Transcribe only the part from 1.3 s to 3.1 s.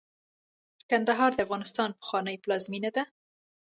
د افغانستان پخوانۍ پلازمېنه ده.